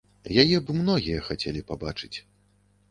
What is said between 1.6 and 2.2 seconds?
пабачыць.